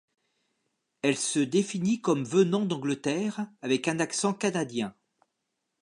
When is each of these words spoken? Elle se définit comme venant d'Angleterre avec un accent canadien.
Elle 1.03 1.15
se 1.15 1.37
définit 1.37 2.01
comme 2.01 2.23
venant 2.23 2.65
d'Angleterre 2.65 3.45
avec 3.61 3.87
un 3.87 3.99
accent 3.99 4.33
canadien. 4.33 4.95